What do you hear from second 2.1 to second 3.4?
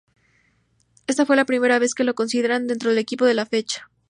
consideran dentro del equipo de